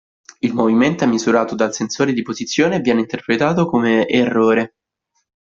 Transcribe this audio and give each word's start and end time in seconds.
Il 0.39 0.55
movimento 0.55 1.03
è 1.03 1.07
misurato 1.07 1.53
dal 1.53 1.75
sensore 1.75 2.11
di 2.11 2.23
posizione 2.23 2.77
e 2.77 2.79
viene 2.79 3.01
interpretato 3.01 3.67
come 3.67 4.07
errore. 4.07 4.77